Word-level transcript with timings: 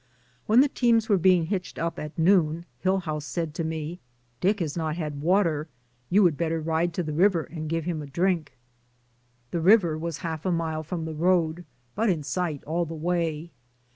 When 0.47 0.61
the 0.61 0.67
teams 0.67 1.09
were 1.09 1.19
being 1.19 1.45
hitched 1.45 1.77
up 1.77 1.99
at 1.99 2.17
noon, 2.17 2.65
Hill 2.79 3.01
house 3.01 3.23
said 3.23 3.53
to 3.53 3.63
me, 3.63 3.99
''Dick 4.41 4.59
has 4.59 4.75
not 4.75 4.95
had 4.95 5.21
water; 5.21 5.67
you 6.09 6.23
would 6.23 6.37
better 6.37 6.59
ride 6.59 6.91
to 6.95 7.03
the 7.03 7.13
river 7.13 7.43
and 7.43 7.69
give 7.69 7.85
him 7.85 8.01
a 8.01 8.07
drink." 8.07 8.57
The 9.51 9.61
river 9.61 9.99
was 9.99 10.17
half 10.25 10.43
a 10.43 10.51
mile 10.51 10.81
from 10.81 11.05
the 11.05 11.13
road, 11.13 11.65
but 11.93 12.09
in 12.09 12.23
sight 12.23 12.63
all 12.63 12.85
the 12.85 12.95
way. 12.95 13.51